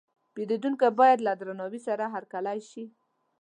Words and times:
پیرودونکی 0.33 0.89
باید 0.99 1.19
له 1.27 1.33
درناوي 1.39 1.79
سره 1.87 2.03
هرکلی 2.15 2.59
شي. 2.69 2.83